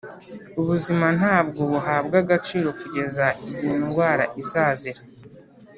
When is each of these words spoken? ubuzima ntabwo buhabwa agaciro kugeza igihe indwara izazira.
ubuzima 0.59 1.07
ntabwo 1.17 1.61
buhabwa 1.71 2.15
agaciro 2.23 2.69
kugeza 2.79 3.25
igihe 3.43 3.73
indwara 3.79 4.25
izazira. 4.41 5.01